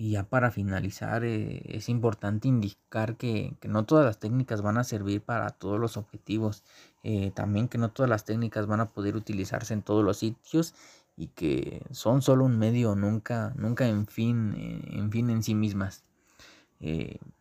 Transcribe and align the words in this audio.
Y 0.00 0.12
ya 0.12 0.22
para 0.22 0.50
finalizar, 0.50 1.24
eh, 1.24 1.60
es 1.66 1.90
importante 1.90 2.48
indicar 2.48 3.18
que, 3.18 3.54
no 3.64 3.84
todas 3.84 4.06
las 4.06 4.18
técnicas 4.18 4.62
van 4.62 4.78
a 4.78 4.84
servir 4.84 5.20
para 5.20 5.50
todos 5.50 5.78
los 5.78 5.98
objetivos. 5.98 6.64
Eh, 7.02 7.32
también 7.34 7.68
que 7.68 7.76
no 7.76 7.90
todas 7.90 8.08
las 8.08 8.24
técnicas 8.24 8.66
van 8.66 8.80
a 8.80 8.88
poder 8.88 9.14
utilizarse 9.14 9.74
en 9.74 9.82
todos 9.82 10.02
los 10.02 10.16
sitios 10.16 10.74
y 11.18 11.26
que 11.26 11.84
son 11.90 12.22
solo 12.22 12.46
un 12.46 12.58
medio, 12.58 12.94
nunca, 12.96 13.52
nunca 13.56 13.88
en 13.88 14.06
fin, 14.06 14.54
en 14.90 15.10
fin 15.12 15.28
en 15.28 15.42
sí 15.42 15.54
mismas. 15.54 16.02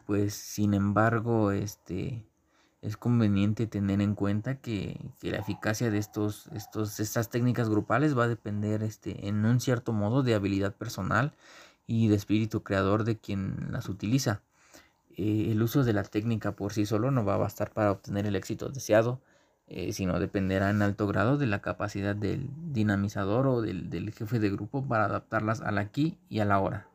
pues 0.05 0.33
sin 0.33 0.73
embargo, 0.73 1.51
este, 1.53 2.25
es 2.81 2.97
conveniente 2.97 3.67
tener 3.67 4.01
en 4.01 4.15
cuenta 4.15 4.55
que, 4.55 4.99
la 5.21 5.37
eficacia 5.37 5.91
de 5.91 5.97
estos, 5.97 6.47
estos, 6.53 6.99
estas 6.99 7.29
técnicas 7.29 7.69
grupales 7.69 8.17
va 8.17 8.25
a 8.25 8.27
depender 8.27 8.83
este, 8.83 9.27
en 9.29 9.45
un 9.45 9.61
cierto 9.61 9.93
modo 9.93 10.23
de 10.23 10.35
habilidad 10.35 10.75
personal 10.75 11.33
y 11.89 12.07
de 12.07 12.15
espíritu 12.15 12.61
creador 12.61 13.03
de 13.03 13.17
quien 13.17 13.71
las 13.71 13.89
utiliza. 13.89 14.43
Eh, 15.17 15.47
el 15.51 15.61
uso 15.63 15.83
de 15.83 15.93
la 15.93 16.03
técnica 16.03 16.51
por 16.51 16.71
sí 16.71 16.85
solo 16.85 17.09
no 17.09 17.25
va 17.25 17.33
a 17.33 17.37
bastar 17.37 17.71
para 17.71 17.91
obtener 17.91 18.27
el 18.27 18.35
éxito 18.35 18.69
deseado, 18.69 19.21
eh, 19.65 19.91
sino 19.91 20.19
dependerá 20.19 20.69
en 20.69 20.83
alto 20.83 21.07
grado 21.07 21.37
de 21.39 21.47
la 21.47 21.63
capacidad 21.63 22.15
del 22.15 22.47
dinamizador 22.71 23.47
o 23.47 23.61
del, 23.61 23.89
del 23.89 24.13
jefe 24.13 24.37
de 24.37 24.51
grupo 24.51 24.87
para 24.87 25.05
adaptarlas 25.05 25.61
al 25.61 25.79
aquí 25.79 26.19
y 26.29 26.41
a 26.41 26.45
la 26.45 26.59
hora. 26.59 26.87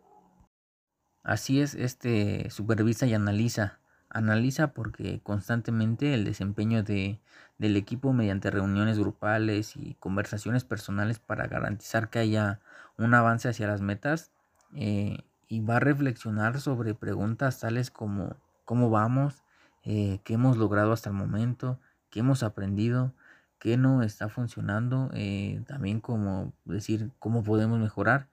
Así 1.24 1.60
es, 1.60 1.74
este 1.74 2.48
supervisa 2.50 3.06
y 3.06 3.14
analiza 3.14 3.80
Analiza 4.14 4.68
porque 4.68 5.20
constantemente 5.24 6.14
el 6.14 6.24
desempeño 6.24 6.84
de, 6.84 7.18
del 7.58 7.76
equipo 7.76 8.12
mediante 8.12 8.48
reuniones 8.48 8.96
grupales 8.96 9.74
y 9.76 9.96
conversaciones 9.98 10.62
personales 10.62 11.18
para 11.18 11.48
garantizar 11.48 12.10
que 12.10 12.20
haya 12.20 12.60
un 12.96 13.12
avance 13.12 13.48
hacia 13.48 13.66
las 13.66 13.80
metas 13.80 14.30
eh, 14.74 15.18
y 15.48 15.60
va 15.60 15.76
a 15.76 15.80
reflexionar 15.80 16.60
sobre 16.60 16.94
preguntas 16.94 17.60
tales 17.60 17.90
como 17.90 18.36
cómo 18.64 18.90
vamos, 18.90 19.44
eh, 19.82 20.20
qué 20.24 20.34
hemos 20.34 20.56
logrado 20.56 20.92
hasta 20.92 21.10
el 21.10 21.16
momento, 21.16 21.78
qué 22.10 22.20
hemos 22.20 22.42
aprendido, 22.42 23.12
qué 23.58 23.76
no 23.76 24.02
está 24.02 24.28
funcionando, 24.28 25.10
eh, 25.14 25.62
también 25.66 26.00
como 26.00 26.52
decir 26.64 27.10
cómo 27.18 27.42
podemos 27.42 27.78
mejorar. 27.78 28.28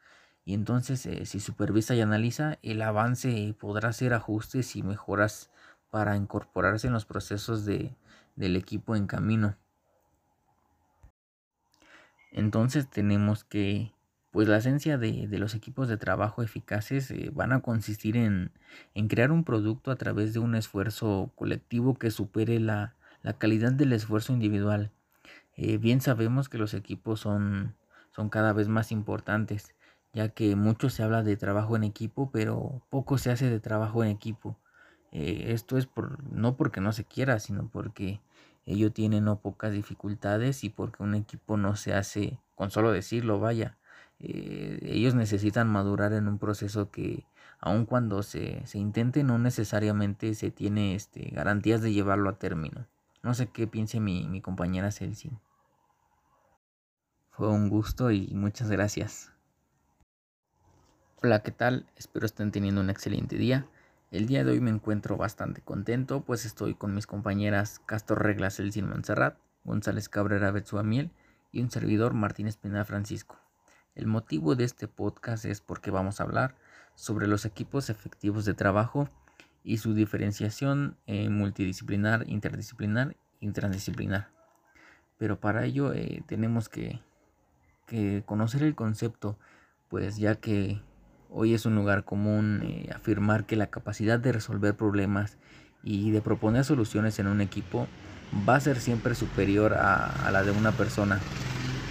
Y 0.46 0.54
entonces 0.56 1.08
si 1.30 1.40
supervisa 1.40 1.94
y 1.94 2.02
analiza, 2.02 2.58
el 2.64 2.82
avance 2.82 3.56
podrá 3.60 3.90
hacer 3.90 4.14
ajustes 4.14 4.76
y 4.76 4.84
mejoras 4.84 5.52
para 5.92 6.16
incorporarse 6.16 6.88
en 6.88 6.94
los 6.94 7.06
procesos 7.06 7.66
de, 7.66 7.96
del 8.36 8.56
equipo 8.56 8.96
en 8.96 9.08
camino. 9.08 9.56
Entonces 12.32 12.90
tenemos 12.90 13.44
que, 13.44 13.94
pues 14.32 14.48
la 14.48 14.58
esencia 14.58 14.98
de, 14.98 15.28
los 15.38 15.56
equipos 15.56 15.88
de 15.90 15.98
trabajo 15.98 16.42
eficaces 16.42 17.12
eh, 17.12 17.32
van 17.34 17.52
a 17.52 17.62
consistir 17.62 18.18
en, 18.18 18.52
crear 19.10 19.32
un 19.32 19.44
producto 19.44 19.92
a 19.92 19.98
través 19.98 20.34
de 20.34 20.40
un 20.40 20.56
esfuerzo 20.56 21.32
colectivo 21.36 21.96
que 21.96 22.12
supere 22.12 22.60
la, 22.60 22.96
calidad 23.38 23.74
del 23.74 23.94
esfuerzo 23.94 24.34
individual. 24.34 24.92
Eh, 25.56 25.78
bien 25.78 26.02
sabemos 26.02 26.50
que 26.50 26.58
los 26.58 26.74
equipos 26.74 27.20
son, 27.20 27.76
son 28.12 28.30
cada 28.30 28.54
vez 28.54 28.68
más 28.70 28.92
importantes, 28.92 29.76
ya 30.14 30.30
que 30.30 30.56
mucho 30.56 30.90
se 30.90 31.04
habla 31.04 31.24
de 31.24 31.38
trabajo 31.38 31.76
en 31.76 31.84
equipo, 31.84 32.32
pero 32.32 32.82
poco 32.90 33.18
se 33.18 33.32
hace 33.32 33.50
de 33.50 33.60
trabajo 33.60 34.04
en 34.04 34.12
equipo. 34.12 34.58
Eh, 35.12 35.48
esto 35.50 35.78
es 35.78 35.88
por, 35.88 36.24
no 36.34 36.56
porque 36.58 36.82
no 36.82 36.94
se 36.94 37.06
quiera, 37.06 37.40
sino 37.40 37.68
porque 37.70 38.22
ello 38.66 38.92
tiene 38.94 39.22
no 39.22 39.40
pocas 39.42 39.74
dificultades 39.74 40.64
y 40.64 40.70
porque 40.70 41.04
un 41.04 41.16
equipo 41.16 41.58
no 41.58 41.76
se 41.76 41.94
hace 41.94 42.40
con 42.56 42.72
solo 42.72 42.92
decirlo, 42.92 43.40
vaya. 43.40 43.78
Eh, 44.24 44.80
ellos 44.84 45.16
necesitan 45.16 45.68
madurar 45.68 46.14
en 46.14 46.28
un 46.28 46.38
proceso 46.38 46.92
que 46.92 47.26
aun 47.60 47.86
cuando 47.86 48.22
se, 48.22 48.62
se 48.68 48.78
intente 48.78 49.24
no 49.24 49.40
necesariamente 49.40 50.36
se 50.36 50.52
tiene 50.52 50.94
este, 50.94 51.30
garantías 51.32 51.82
de 51.82 51.92
llevarlo 51.92 52.30
a 52.30 52.38
término. 52.38 52.88
No 53.24 53.34
sé 53.34 53.48
qué 53.48 53.66
piense 53.66 54.00
mi, 54.00 54.28
mi 54.28 54.40
compañera 54.42 54.92
Celsin. 54.92 55.40
Fue 57.32 57.48
un 57.48 57.70
gusto 57.70 58.12
y 58.12 58.32
muchas 58.36 58.70
gracias. 58.70 59.32
Hola, 61.24 61.42
¿qué 61.42 61.52
tal? 61.52 61.88
Espero 61.96 62.26
estén 62.28 62.52
teniendo 62.52 62.82
un 62.82 62.90
excelente 62.92 63.38
día. 63.38 63.68
El 64.12 64.28
día 64.28 64.44
de 64.44 64.52
hoy 64.52 64.60
me 64.60 64.70
encuentro 64.70 65.18
bastante 65.18 65.62
contento, 65.62 66.22
pues 66.22 66.46
estoy 66.46 66.76
con 66.76 66.94
mis 66.94 67.08
compañeras 67.08 67.80
Castor 67.86 68.22
Reglas 68.22 68.60
Elsin 68.60 68.88
Montserrat, 68.90 69.38
González 69.64 70.10
Cabrera 70.10 70.52
Betsuamiel 70.52 71.12
y 71.52 71.62
un 71.62 71.72
servidor 71.72 72.14
Martínez 72.14 72.58
Pena 72.58 72.86
Francisco. 72.86 73.40
El 73.96 74.08
motivo 74.08 74.56
de 74.56 74.64
este 74.64 74.88
podcast 74.88 75.46
es 75.46 75.62
porque 75.62 75.92
vamos 75.92 76.20
a 76.20 76.24
hablar 76.24 76.56
sobre 76.96 77.28
los 77.28 77.46
equipos 77.46 77.90
efectivos 77.90 78.46
de 78.46 78.54
trabajo 78.54 79.10
y 79.64 79.78
su 79.78 79.94
diferenciación 79.94 80.98
multidisciplinar, 81.08 82.28
interdisciplinar 82.28 83.16
y 83.40 83.52
transdisciplinar. 83.52 84.30
Pero 85.18 85.40
para 85.40 85.66
ello 85.66 85.94
eh, 85.94 86.24
tenemos 86.26 86.70
que, 86.70 87.02
que 87.86 88.24
conocer 88.26 88.64
el 88.64 88.76
concepto, 88.76 89.38
pues 89.90 90.18
ya 90.18 90.36
que 90.36 90.82
Hoy 91.34 91.54
es 91.54 91.66
un 91.66 91.76
lugar 91.76 92.04
común 92.04 92.60
eh, 92.62 92.90
afirmar 92.94 93.46
que 93.46 93.56
la 93.56 93.68
capacidad 93.68 94.20
de 94.20 94.34
resolver 94.34 94.76
problemas 94.76 95.38
y 95.82 96.12
de 96.12 96.22
proponer 96.22 96.66
soluciones 96.66 97.20
en 97.20 97.28
un 97.28 97.40
equipo 97.40 97.88
va 98.48 98.56
a 98.56 98.60
ser 98.60 98.82
siempre 98.82 99.16
superior 99.16 99.74
a, 99.74 100.30
la 100.30 100.44
de 100.44 100.52
una 100.52 100.74
persona. 100.74 101.22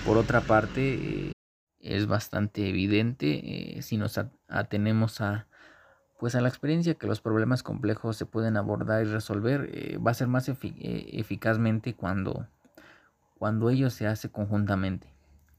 Por 0.05 0.19
otra 0.19 0.43
parte, 0.43 1.29
eh, 1.29 1.33
es 1.81 2.07
bastante 2.07 2.69
evidente 2.69 3.79
eh, 3.79 3.83
si 3.83 3.97
nos 3.97 4.21
atenemos 4.49 5.21
a 5.21 5.47
pues 6.19 6.35
a 6.35 6.43
la 6.43 6.49
experiencia 6.49 6.95
que 6.95 7.07
los 7.07 7.23
problemas 7.23 7.63
complejos 7.63 8.17
se 8.17 8.27
pueden 8.27 8.59
abordar 8.59 9.03
y 9.03 9.09
resolver 9.09 9.71
va 10.07 10.11
a 10.11 10.15
ser 10.15 10.29
más 10.29 10.51
eficazmente 10.51 11.95
cuando 11.95 12.47
cuando 13.41 13.71
ello 13.71 13.89
se 13.89 14.07
hace 14.07 14.29
conjuntamente. 14.29 15.09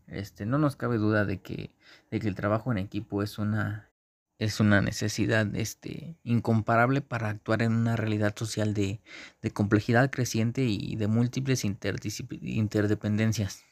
Este, 0.06 0.46
no 0.46 0.59
nos 0.59 0.76
cabe 0.76 1.00
duda 1.00 1.26
de 1.26 1.42
que, 1.42 1.72
de 2.12 2.20
que 2.20 2.28
el 2.28 2.36
trabajo 2.36 2.72
en 2.72 2.78
equipo 2.78 3.24
es 3.24 3.40
una, 3.40 3.90
es 4.38 4.59
una 4.59 4.82
necesidad 4.82 5.56
este, 5.56 6.16
incomparable 6.24 7.02
para 7.02 7.30
actuar 7.30 7.64
en 7.64 7.74
una 7.74 7.96
realidad 7.96 8.36
social 8.38 8.76
de, 8.76 9.02
de 9.42 9.50
complejidad 9.52 10.12
creciente 10.12 10.62
y 10.62 10.96
de 10.96 11.08
múltiples 11.08 11.66
interdependencias. 11.66 13.64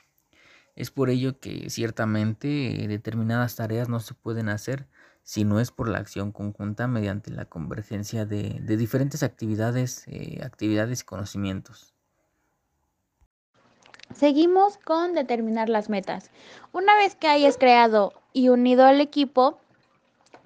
Es 0.76 0.92
por 0.92 1.10
ello 1.10 1.40
que 1.40 1.70
ciertamente 1.70 2.48
determinadas 2.88 3.56
tareas 3.56 3.90
no 3.90 4.00
se 4.00 4.14
pueden 4.14 4.50
hacer 4.50 4.88
si 5.24 5.44
no 5.44 5.60
es 5.60 5.72
por 5.72 5.90
la 5.90 6.00
acción 6.00 6.32
conjunta 6.32 6.88
mediante 6.88 7.30
la 7.30 7.46
convergencia 7.46 8.26
de, 8.26 8.60
de 8.62 8.78
diferentes 8.78 9.22
actividades, 9.22 10.04
eh, 10.08 10.42
actividades 10.44 11.02
y 11.02 11.06
conocimientos. 11.06 11.94
Seguimos 14.14 14.78
con 14.78 15.14
determinar 15.14 15.70
las 15.70 15.88
metas. 15.88 16.32
Una 16.72 16.96
vez 16.96 17.16
que 17.16 17.28
hayas 17.28 17.58
creado 17.58 18.14
y 18.34 18.50
unido 18.50 18.86
al 18.86 19.02
equipo 19.02 19.60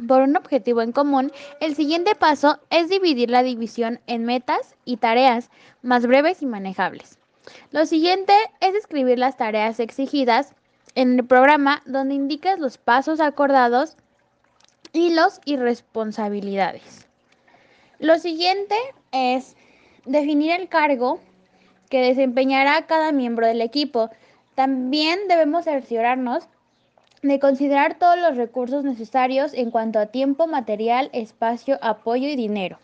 por 0.05 0.21
un 0.21 0.35
objetivo 0.35 0.81
en 0.81 0.91
común, 0.91 1.31
el 1.61 1.75
siguiente 1.75 2.13
paso 2.15 2.59
es 2.69 2.89
dividir 2.89 3.29
la 3.29 3.41
división 3.41 4.01
en 4.05 4.25
metas 4.25 4.75
y 4.83 4.97
tareas 4.97 5.49
más 5.81 6.05
breves 6.05 6.41
y 6.41 6.45
manejables. 6.45 7.19
Lo 7.71 7.85
siguiente 7.85 8.33
es 8.59 8.75
escribir 8.75 9.19
las 9.19 9.37
tareas 9.37 9.79
exigidas 9.79 10.53
en 10.95 11.19
el 11.19 11.25
programa 11.25 11.81
donde 11.85 12.15
indicas 12.15 12.59
los 12.59 12.77
pasos 12.77 13.19
acordados 13.19 13.97
y 14.91 15.13
los 15.13 15.41
irresponsabilidades. 15.45 17.07
Lo 17.99 18.19
siguiente 18.19 18.75
es 19.11 19.55
definir 20.05 20.51
el 20.51 20.69
cargo 20.69 21.19
que 21.89 22.01
desempeñará 22.01 22.85
cada 22.85 23.11
miembro 23.11 23.47
del 23.47 23.61
equipo. 23.61 24.09
También 24.55 25.27
debemos 25.27 25.65
cerciorarnos 25.65 26.47
de 27.21 27.39
considerar 27.39 27.97
todos 27.97 28.19
los 28.19 28.35
recursos 28.35 28.83
necesarios 28.83 29.53
en 29.53 29.71
cuanto 29.71 29.99
a 29.99 30.07
tiempo, 30.07 30.45
material, 30.45 31.09
espacio, 31.13 31.79
apoyo 31.81 32.27
y 32.27 32.35
dinero. 32.35 32.77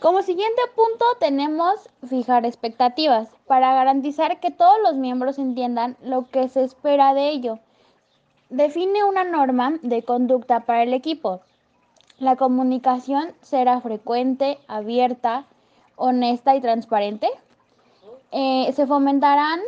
Como 0.00 0.22
siguiente 0.22 0.62
punto 0.74 1.04
tenemos 1.18 1.74
fijar 2.08 2.46
expectativas 2.46 3.28
para 3.46 3.74
garantizar 3.74 4.40
que 4.40 4.50
todos 4.50 4.78
los 4.82 4.94
miembros 4.94 5.38
entiendan 5.38 5.98
lo 6.02 6.26
que 6.30 6.48
se 6.48 6.64
espera 6.64 7.12
de 7.12 7.28
ello. 7.28 7.58
Define 8.48 9.04
una 9.04 9.24
norma 9.24 9.74
de 9.82 10.02
conducta 10.02 10.60
para 10.60 10.84
el 10.84 10.94
equipo. 10.94 11.42
La 12.18 12.36
comunicación 12.36 13.34
será 13.42 13.78
frecuente, 13.82 14.58
abierta, 14.68 15.44
honesta 15.96 16.56
y 16.56 16.62
transparente. 16.62 17.28
Eh, 18.32 18.72
se 18.74 18.86
fomentarán, 18.86 19.60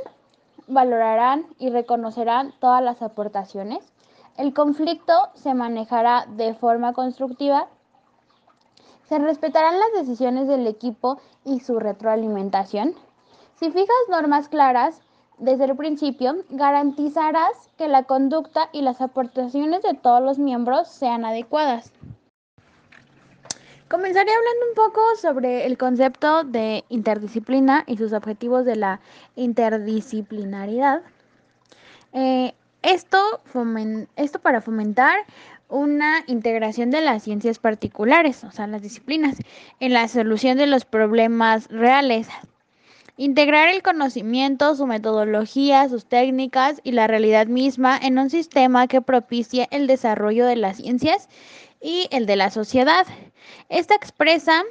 valorarán 0.66 1.44
y 1.58 1.68
reconocerán 1.68 2.54
todas 2.58 2.82
las 2.82 3.02
aportaciones. 3.02 3.84
El 4.38 4.54
conflicto 4.54 5.12
se 5.34 5.52
manejará 5.52 6.24
de 6.26 6.54
forma 6.54 6.94
constructiva. 6.94 7.68
Se 9.12 9.18
respetarán 9.18 9.78
las 9.78 9.92
decisiones 9.92 10.48
del 10.48 10.66
equipo 10.66 11.20
y 11.44 11.60
su 11.60 11.78
retroalimentación. 11.78 12.94
Si 13.60 13.70
fijas 13.70 14.08
normas 14.08 14.48
claras, 14.48 15.02
desde 15.36 15.66
el 15.66 15.76
principio, 15.76 16.36
garantizarás 16.48 17.68
que 17.76 17.88
la 17.88 18.04
conducta 18.04 18.70
y 18.72 18.80
las 18.80 19.02
aportaciones 19.02 19.82
de 19.82 19.92
todos 19.92 20.22
los 20.22 20.38
miembros 20.38 20.88
sean 20.88 21.26
adecuadas. 21.26 21.92
Comenzaré 23.90 24.30
hablando 24.32 24.68
un 24.70 24.74
poco 24.76 25.02
sobre 25.20 25.66
el 25.66 25.76
concepto 25.76 26.44
de 26.44 26.82
interdisciplina 26.88 27.84
y 27.86 27.98
sus 27.98 28.14
objetivos 28.14 28.64
de 28.64 28.76
la 28.76 29.00
interdisciplinaridad. 29.36 31.02
Eh, 32.14 32.54
esto, 32.80 33.18
esto 34.16 34.38
para 34.38 34.62
fomentar 34.62 35.18
una 35.72 36.22
integración 36.26 36.90
de 36.90 37.00
las 37.00 37.22
ciencias 37.22 37.58
particulares, 37.58 38.44
o 38.44 38.50
sea, 38.50 38.66
las 38.66 38.82
disciplinas, 38.82 39.38
en 39.80 39.94
la 39.94 40.06
solución 40.06 40.58
de 40.58 40.66
los 40.66 40.84
problemas 40.84 41.66
reales. 41.68 42.28
Integrar 43.16 43.68
el 43.70 43.82
conocimiento, 43.82 44.74
su 44.74 44.86
metodología, 44.86 45.88
sus 45.88 46.04
técnicas 46.04 46.80
y 46.84 46.92
la 46.92 47.06
realidad 47.06 47.46
misma 47.46 47.98
en 47.98 48.18
un 48.18 48.30
sistema 48.30 48.86
que 48.86 49.00
propicie 49.00 49.68
el 49.70 49.86
desarrollo 49.86 50.46
de 50.46 50.56
las 50.56 50.76
ciencias 50.76 51.28
y 51.80 52.06
el 52.10 52.26
de 52.26 52.36
la 52.36 52.50
sociedad. 52.50 53.06
Esta 53.68 53.94
expresa 53.94 54.62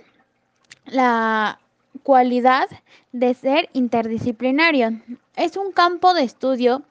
la 0.86 1.60
cualidad 2.04 2.70
de 3.12 3.34
ser 3.34 3.70
interdisciplinario. 3.74 5.02
Es 5.36 5.58
un 5.58 5.72
campo 5.72 6.14
de 6.14 6.24
estudio 6.24 6.84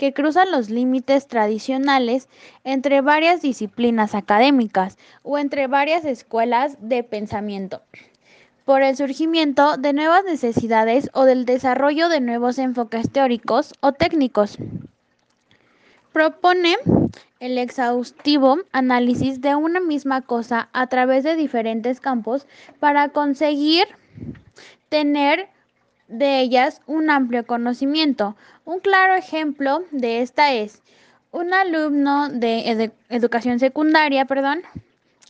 que 0.00 0.14
cruzan 0.14 0.50
los 0.50 0.70
límites 0.70 1.26
tradicionales 1.28 2.30
entre 2.64 3.02
varias 3.02 3.42
disciplinas 3.42 4.14
académicas 4.14 4.96
o 5.22 5.36
entre 5.36 5.66
varias 5.66 6.06
escuelas 6.06 6.78
de 6.80 7.04
pensamiento, 7.04 7.82
por 8.64 8.80
el 8.80 8.96
surgimiento 8.96 9.76
de 9.76 9.92
nuevas 9.92 10.24
necesidades 10.24 11.10
o 11.12 11.26
del 11.26 11.44
desarrollo 11.44 12.08
de 12.08 12.22
nuevos 12.22 12.58
enfoques 12.58 13.10
teóricos 13.12 13.74
o 13.80 13.92
técnicos. 13.92 14.56
Propone 16.14 16.78
el 17.38 17.58
exhaustivo 17.58 18.56
análisis 18.72 19.42
de 19.42 19.54
una 19.54 19.80
misma 19.80 20.22
cosa 20.22 20.70
a 20.72 20.86
través 20.86 21.24
de 21.24 21.36
diferentes 21.36 22.00
campos 22.00 22.46
para 22.78 23.10
conseguir 23.10 23.84
tener 24.88 25.50
de 26.10 26.40
ellas 26.40 26.82
un 26.86 27.08
amplio 27.08 27.46
conocimiento. 27.46 28.36
Un 28.64 28.80
claro 28.80 29.14
ejemplo 29.14 29.84
de 29.90 30.20
esta 30.20 30.52
es 30.52 30.82
un 31.32 31.54
alumno 31.54 32.28
de 32.28 32.92
educación 33.08 33.58
secundaria, 33.58 34.24
perdón, 34.24 34.62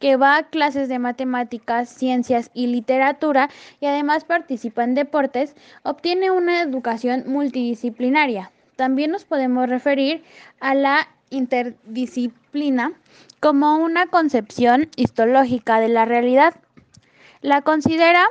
que 0.01 0.17
va 0.17 0.39
a 0.39 0.43
clases 0.45 0.89
de 0.89 0.99
matemáticas, 0.99 1.91
ciencias 1.91 2.51
y 2.55 2.67
literatura 2.69 3.51
y 3.81 3.87
además 3.87 4.25
participa 4.25 4.83
en 4.83 4.95
deportes, 4.95 5.55
obtiene 5.83 6.31
una 6.31 6.63
educación 6.63 7.25
multidisciplinaria. 7.27 8.51
También 8.77 9.11
nos 9.11 9.25
podemos 9.25 9.69
referir 9.69 10.25
a 10.59 10.75
la 10.75 11.07
interdisciplina 11.29 12.93
como 13.41 13.77
una 13.77 14.07
concepción 14.07 14.89
histológica 14.97 15.81
de 15.81 15.89
la 15.89 16.07
realidad. 16.07 16.55
La 17.43 17.63
considera 17.63 18.27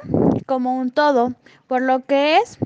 como 0.46 0.78
un 0.78 0.92
todo, 0.92 1.34
por 1.68 1.82
lo 1.82 2.06
que 2.06 2.38
es 2.38 2.60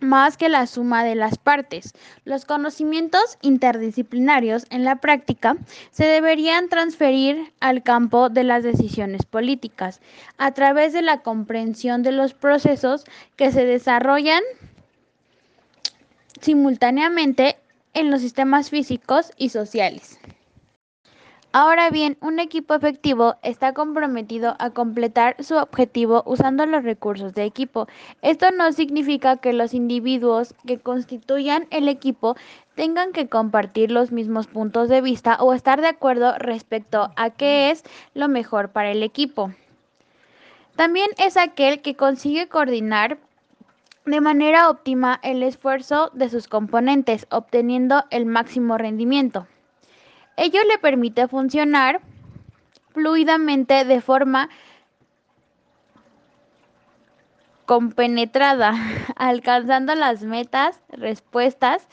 más 0.00 0.36
que 0.36 0.48
la 0.48 0.66
suma 0.66 1.04
de 1.04 1.14
las 1.14 1.38
partes. 1.38 1.92
Los 2.24 2.44
conocimientos 2.44 3.36
interdisciplinarios 3.42 4.64
en 4.70 4.84
la 4.84 4.96
práctica 4.96 5.56
se 5.90 6.06
deberían 6.06 6.68
transferir 6.68 7.52
al 7.60 7.82
campo 7.82 8.28
de 8.28 8.44
las 8.44 8.62
decisiones 8.62 9.24
políticas 9.26 10.00
a 10.38 10.52
través 10.52 10.92
de 10.92 11.02
la 11.02 11.22
comprensión 11.22 12.02
de 12.02 12.12
los 12.12 12.34
procesos 12.34 13.04
que 13.36 13.52
se 13.52 13.64
desarrollan 13.64 14.42
simultáneamente 16.40 17.58
en 17.94 18.10
los 18.10 18.20
sistemas 18.20 18.70
físicos 18.70 19.32
y 19.36 19.48
sociales. 19.48 20.18
Ahora 21.60 21.90
bien, 21.90 22.16
un 22.20 22.38
equipo 22.38 22.72
efectivo 22.72 23.34
está 23.42 23.72
comprometido 23.72 24.54
a 24.60 24.70
completar 24.70 25.34
su 25.42 25.56
objetivo 25.56 26.22
usando 26.24 26.64
los 26.66 26.84
recursos 26.84 27.34
de 27.34 27.42
equipo. 27.42 27.88
Esto 28.22 28.52
no 28.52 28.70
significa 28.70 29.38
que 29.38 29.52
los 29.52 29.74
individuos 29.74 30.54
que 30.68 30.78
constituyan 30.78 31.66
el 31.70 31.88
equipo 31.88 32.36
tengan 32.76 33.10
que 33.10 33.28
compartir 33.28 33.90
los 33.90 34.12
mismos 34.12 34.46
puntos 34.46 34.88
de 34.88 35.00
vista 35.00 35.36
o 35.40 35.52
estar 35.52 35.80
de 35.80 35.88
acuerdo 35.88 36.32
respecto 36.38 37.10
a 37.16 37.30
qué 37.30 37.72
es 37.72 37.82
lo 38.14 38.28
mejor 38.28 38.68
para 38.68 38.92
el 38.92 39.02
equipo. 39.02 39.52
También 40.76 41.10
es 41.18 41.36
aquel 41.36 41.82
que 41.82 41.96
consigue 41.96 42.46
coordinar 42.46 43.18
de 44.06 44.20
manera 44.20 44.70
óptima 44.70 45.18
el 45.24 45.42
esfuerzo 45.42 46.12
de 46.14 46.30
sus 46.30 46.46
componentes, 46.46 47.26
obteniendo 47.30 48.04
el 48.10 48.26
máximo 48.26 48.78
rendimiento. 48.78 49.48
Ello 50.40 50.60
le 50.70 50.78
permite 50.78 51.26
funcionar 51.26 52.00
fluidamente 52.94 53.84
de 53.84 54.00
forma 54.00 54.48
compenetrada, 57.66 58.72
alcanzando 59.16 59.96
las 59.96 60.22
metas, 60.22 60.80
respuestas 60.90 61.88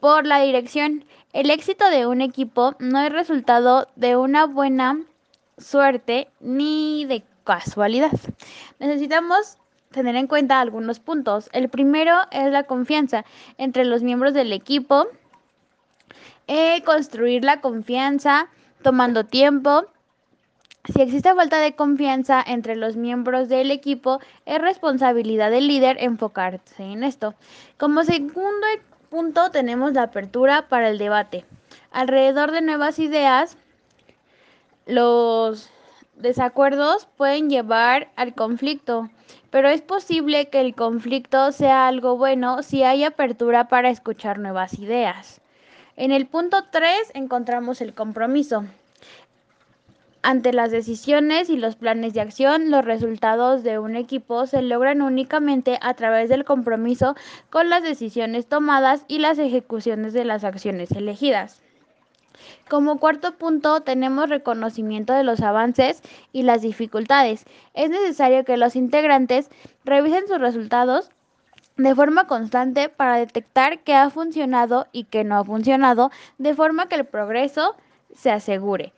por 0.00 0.26
la 0.26 0.40
dirección. 0.40 1.04
El 1.32 1.48
éxito 1.48 1.88
de 1.90 2.08
un 2.08 2.22
equipo 2.22 2.74
no 2.80 3.00
es 3.02 3.12
resultado 3.12 3.86
de 3.94 4.16
una 4.16 4.46
buena 4.46 4.98
suerte 5.56 6.26
ni 6.40 7.04
de 7.04 7.22
casualidad. 7.44 8.18
Necesitamos 8.80 9.58
tener 9.92 10.16
en 10.16 10.26
cuenta 10.26 10.60
algunos 10.60 10.98
puntos. 10.98 11.48
El 11.52 11.68
primero 11.68 12.16
es 12.32 12.50
la 12.50 12.64
confianza 12.64 13.24
entre 13.58 13.84
los 13.84 14.02
miembros 14.02 14.34
del 14.34 14.52
equipo 14.52 15.06
eh, 16.52 16.82
construir 16.82 17.44
la 17.44 17.60
confianza 17.60 18.48
tomando 18.82 19.24
tiempo. 19.24 19.84
Si 20.92 21.00
existe 21.00 21.32
falta 21.32 21.60
de 21.60 21.76
confianza 21.76 22.42
entre 22.44 22.74
los 22.74 22.96
miembros 22.96 23.48
del 23.48 23.70
equipo, 23.70 24.18
es 24.46 24.60
responsabilidad 24.60 25.52
del 25.52 25.68
líder 25.68 25.98
enfocarse 26.00 26.82
en 26.82 27.04
esto. 27.04 27.36
Como 27.78 28.02
segundo 28.02 28.66
punto 29.10 29.52
tenemos 29.52 29.92
la 29.92 30.02
apertura 30.02 30.66
para 30.68 30.88
el 30.88 30.98
debate. 30.98 31.44
Alrededor 31.92 32.50
de 32.50 32.62
nuevas 32.62 32.98
ideas, 32.98 33.56
los 34.86 35.70
desacuerdos 36.16 37.06
pueden 37.16 37.48
llevar 37.48 38.10
al 38.16 38.34
conflicto, 38.34 39.08
pero 39.50 39.68
es 39.68 39.82
posible 39.82 40.48
que 40.48 40.60
el 40.60 40.74
conflicto 40.74 41.52
sea 41.52 41.86
algo 41.86 42.16
bueno 42.16 42.64
si 42.64 42.82
hay 42.82 43.04
apertura 43.04 43.68
para 43.68 43.90
escuchar 43.90 44.40
nuevas 44.40 44.80
ideas. 44.80 45.39
En 46.00 46.12
el 46.12 46.26
punto 46.26 46.64
3 46.70 47.10
encontramos 47.12 47.82
el 47.82 47.92
compromiso. 47.92 48.64
Ante 50.22 50.54
las 50.54 50.70
decisiones 50.70 51.50
y 51.50 51.58
los 51.58 51.76
planes 51.76 52.14
de 52.14 52.22
acción, 52.22 52.70
los 52.70 52.86
resultados 52.86 53.62
de 53.64 53.78
un 53.78 53.96
equipo 53.96 54.46
se 54.46 54.62
logran 54.62 55.02
únicamente 55.02 55.78
a 55.82 55.92
través 55.92 56.30
del 56.30 56.46
compromiso 56.46 57.16
con 57.50 57.68
las 57.68 57.82
decisiones 57.82 58.46
tomadas 58.46 59.04
y 59.08 59.18
las 59.18 59.38
ejecuciones 59.38 60.14
de 60.14 60.24
las 60.24 60.42
acciones 60.42 60.90
elegidas. 60.92 61.60
Como 62.70 62.98
cuarto 62.98 63.34
punto 63.34 63.82
tenemos 63.82 64.30
reconocimiento 64.30 65.12
de 65.12 65.24
los 65.24 65.42
avances 65.42 66.00
y 66.32 66.44
las 66.44 66.62
dificultades. 66.62 67.44
Es 67.74 67.90
necesario 67.90 68.46
que 68.46 68.56
los 68.56 68.74
integrantes 68.74 69.50
revisen 69.84 70.26
sus 70.28 70.38
resultados 70.38 71.10
de 71.82 71.94
forma 71.94 72.26
constante 72.26 72.88
para 72.88 73.16
detectar 73.16 73.80
qué 73.80 73.94
ha 73.94 74.10
funcionado 74.10 74.86
y 74.92 75.04
qué 75.04 75.24
no 75.24 75.38
ha 75.38 75.44
funcionado, 75.44 76.10
de 76.38 76.54
forma 76.54 76.88
que 76.88 76.96
el 76.96 77.06
progreso 77.06 77.74
se 78.14 78.30
asegure. 78.30 78.92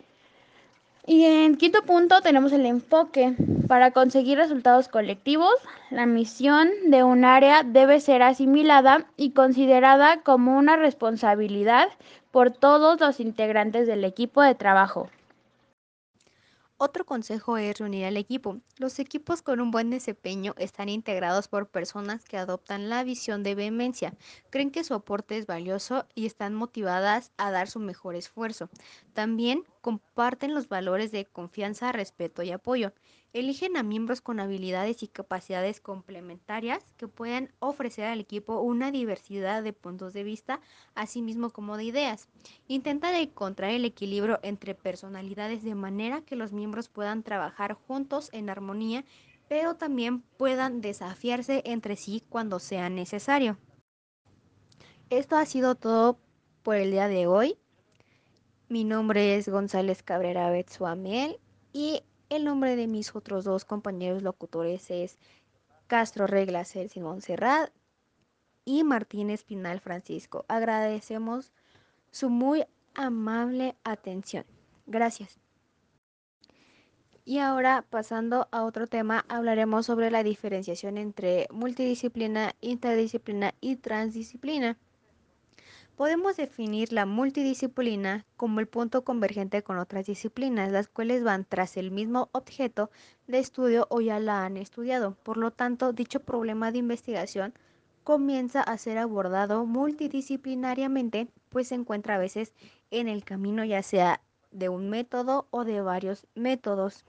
Y 1.07 1.25
en 1.25 1.57
quinto 1.57 1.83
punto 1.83 2.21
tenemos 2.23 2.53
el 2.53 2.67
enfoque. 2.67 3.35
Para 3.67 3.91
conseguir 3.91 4.39
resultados 4.39 4.89
colectivos, 4.89 5.55
la 5.91 6.07
misión 6.07 6.69
de 6.87 7.03
un 7.03 7.25
área 7.25 7.63
debe 7.65 8.01
ser 8.01 8.23
asimilada 8.23 9.07
y 9.17 9.31
considerada 9.31 10.21
como 10.21 10.57
una 10.57 10.77
responsabilidad 10.77 11.89
por 12.31 12.51
todos 12.51 13.01
los 13.01 13.19
integrantes 13.19 13.87
del 13.87 14.05
equipo 14.05 14.43
de 14.43 14.55
trabajo. 14.55 15.09
Otro 16.85 17.07
consejo 17.07 17.59
es 17.59 17.79
reunir 17.79 18.07
al 18.07 18.17
equipo. 18.17 18.61
Los 18.77 18.99
equipos 18.99 19.41
con 19.41 19.61
un 19.61 19.71
buen 19.71 19.91
desempeño 19.91 20.53
están 20.59 20.89
integrados 20.89 21.47
por 21.47 21.69
personas 21.69 22.25
que 22.25 22.37
adoptan 22.37 22.89
la 22.89 23.05
visión 23.05 23.45
de 23.45 23.55
vehemencia, 23.55 24.17
creen 24.51 24.73
que 24.73 24.83
su 24.83 24.93
aporte 24.93 25.39
es 25.39 25.47
valioso 25.47 26.09
y 26.17 26.27
están 26.27 26.55
motivadas 26.55 27.31
a 27.37 27.53
dar 27.53 27.69
su 27.69 27.79
mejor 27.79 28.17
esfuerzo. 28.17 28.69
También 29.13 29.63
comparten 29.83 30.55
los 30.55 30.69
valores 30.69 31.13
de 31.13 31.27
confianza, 31.27 31.93
respeto 31.93 32.43
y 32.43 32.53
apoyo. 32.53 32.93
Eligen 33.33 33.77
a 33.77 33.83
miembros 33.83 34.21
con 34.21 34.41
habilidades 34.41 35.03
y 35.03 35.09
capacidades 35.09 35.81
complementarias 35.81 36.85
que 36.97 37.09
puedan 37.09 37.51
ofrecer 37.59 38.05
al 38.07 38.21
equipo 38.21 38.61
una 38.61 38.93
diversidad 38.93 39.63
de 39.63 39.73
puntos 39.73 40.13
de 40.13 40.23
vista, 40.23 40.61
así 40.95 41.21
mismo 41.21 41.51
como 41.51 41.77
de 41.77 41.85
ideas. 41.85 42.29
Intentan 42.69 43.15
encontrar 43.17 43.71
el 43.73 43.85
equilibrio 43.85 44.39
entre 44.43 44.75
personalidades 44.75 45.65
de 45.65 45.75
manera 45.75 46.23
que 46.23 46.37
los 46.37 46.53
miembros 46.53 46.89
puedan 46.89 47.25
trabajar 47.25 47.75
juntos 47.75 48.31
en 48.33 48.49
armonía, 48.51 49.05
pero 49.49 49.75
también 49.75 50.21
puedan 50.21 50.81
desafiarse 50.81 51.63
entre 51.67 51.97
sí 51.97 52.23
cuando 52.29 52.61
sea 52.61 52.89
necesario. 52.89 53.59
Esto 55.11 55.37
ha 55.37 55.45
sido 55.45 55.75
todo 55.75 56.19
por 56.63 56.77
el 56.77 56.93
día 56.93 57.09
de 57.09 57.27
hoy. 57.27 57.59
Mi 58.73 58.85
nombre 58.85 59.37
es 59.37 59.51
González 59.51 60.03
Cabrera 60.03 60.49
Betsuamel 60.49 61.39
y 61.75 62.05
el 62.31 62.47
nombre 62.47 62.75
de 62.75 62.87
mis 62.87 63.15
otros 63.15 63.45
dos 63.45 63.67
compañeros 63.67 64.23
locutores 64.23 64.91
es 64.91 65.19
Castro 65.89 66.27
Reglas 66.27 66.75
El 66.75 66.89
Simón 66.89 67.21
Serrat 67.21 67.71
y 68.65 68.83
Martínez 68.83 69.45
Pinal 69.45 69.81
Francisco. 69.81 70.47
Agradecemos 70.49 71.53
su 72.13 72.31
muy 72.31 72.65
amable 72.95 73.77
atención. 73.85 74.47
Gracias. 74.87 75.39
Y 77.27 77.41
ahora, 77.41 77.85
pasando 77.91 78.49
a 78.53 78.65
otro 78.65 78.87
tema, 78.87 79.27
hablaremos 79.29 79.85
sobre 79.85 80.11
la 80.11 80.23
diferenciación 80.23 80.97
entre 80.97 81.47
multidisciplina, 81.51 82.55
interdisciplina 82.63 83.53
y 83.61 83.77
transdisciplina. 83.77 84.79
Podemos 85.97 86.37
definir 86.37 86.91
la 86.91 87.05
multidisciplina 87.05 88.25
como 88.37 88.61
el 88.61 88.67
punto 88.67 89.05
convergente 89.05 89.63
con 89.63 89.79
otras 89.79 90.07
disciplinas, 90.07 90.73
las 90.73 90.89
cuales 90.89 91.23
van 91.23 91.45
tras 91.45 91.77
el 91.77 91.91
mismo 91.91 92.31
objeto 92.33 92.91
de 93.27 93.39
estudio 93.39 93.87
o 93.91 94.01
ya 94.01 94.19
la 94.19 94.45
han 94.45 94.57
estudiado. 94.57 95.17
Por 95.23 95.37
lo 95.37 95.51
tanto, 95.51 95.93
dicho 95.93 96.21
problema 96.21 96.73
de 96.73 96.79
investigación 96.79 97.53
comienza 98.05 98.63
a 98.63 98.79
ser 98.79 98.97
abordado 98.99 99.67
multidisciplinariamente, 99.67 101.29
pues 101.51 101.69
se 101.69 101.75
encuentra 101.75 102.15
a 102.15 102.19
veces 102.19 102.53
en 102.91 103.07
el 103.07 103.23
camino 103.23 103.63
ya 103.65 103.83
sea 103.83 104.23
de 104.51 104.71
un 104.71 104.89
método 104.89 105.47
o 105.51 105.65
de 105.65 105.83
varios 105.83 106.27
métodos. 106.35 107.05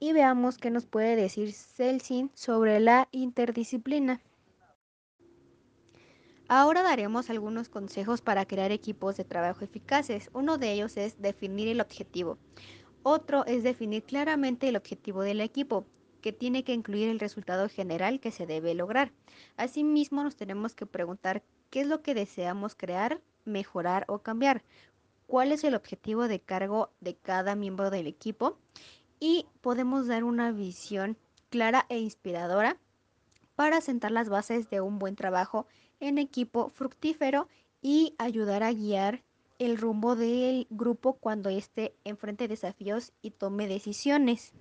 Y 0.00 0.12
veamos 0.12 0.56
qué 0.56 0.70
nos 0.70 0.86
puede 0.86 1.14
decir 1.14 1.52
Celsin 1.52 2.30
sobre 2.34 2.80
la 2.80 3.08
interdisciplina. 3.12 4.20
Ahora 6.50 6.82
daremos 6.82 7.28
algunos 7.28 7.68
consejos 7.68 8.22
para 8.22 8.46
crear 8.46 8.72
equipos 8.72 9.18
de 9.18 9.24
trabajo 9.24 9.64
eficaces. 9.64 10.30
Uno 10.32 10.56
de 10.56 10.72
ellos 10.72 10.96
es 10.96 11.20
definir 11.20 11.68
el 11.68 11.82
objetivo. 11.82 12.38
Otro 13.02 13.44
es 13.44 13.62
definir 13.62 14.02
claramente 14.02 14.66
el 14.66 14.76
objetivo 14.76 15.20
del 15.20 15.42
equipo, 15.42 15.84
que 16.22 16.32
tiene 16.32 16.64
que 16.64 16.72
incluir 16.72 17.10
el 17.10 17.20
resultado 17.20 17.68
general 17.68 18.18
que 18.18 18.30
se 18.30 18.46
debe 18.46 18.74
lograr. 18.74 19.12
Asimismo, 19.58 20.24
nos 20.24 20.36
tenemos 20.36 20.74
que 20.74 20.86
preguntar 20.86 21.42
qué 21.68 21.82
es 21.82 21.86
lo 21.86 22.00
que 22.00 22.14
deseamos 22.14 22.74
crear, 22.74 23.20
mejorar 23.44 24.06
o 24.08 24.20
cambiar, 24.20 24.64
cuál 25.26 25.52
es 25.52 25.64
el 25.64 25.74
objetivo 25.74 26.28
de 26.28 26.40
cargo 26.40 26.90
de 27.00 27.14
cada 27.14 27.56
miembro 27.56 27.90
del 27.90 28.06
equipo 28.06 28.58
y 29.20 29.46
podemos 29.60 30.06
dar 30.06 30.24
una 30.24 30.50
visión 30.52 31.18
clara 31.50 31.84
e 31.90 31.98
inspiradora 31.98 32.78
para 33.54 33.82
sentar 33.82 34.12
las 34.12 34.30
bases 34.30 34.70
de 34.70 34.80
un 34.80 34.98
buen 34.98 35.14
trabajo 35.14 35.66
en 36.00 36.18
equipo 36.18 36.70
fructífero 36.70 37.48
y 37.82 38.14
ayudar 38.18 38.62
a 38.62 38.72
guiar 38.72 39.22
el 39.58 39.76
rumbo 39.76 40.16
del 40.16 40.66
grupo 40.70 41.14
cuando 41.14 41.48
esté 41.50 41.94
enfrente 42.04 42.44
de 42.44 42.48
desafíos 42.48 43.12
y 43.22 43.32
tome 43.32 43.66
decisiones. 43.66 44.52